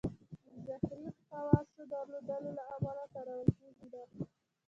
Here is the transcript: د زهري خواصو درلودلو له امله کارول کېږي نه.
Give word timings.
د 0.65 0.67
زهري 0.79 1.09
خواصو 1.27 1.81
درلودلو 1.91 2.49
له 2.57 2.63
امله 2.75 3.03
کارول 3.13 3.47
کېږي 3.57 3.85
نه. 3.93 4.01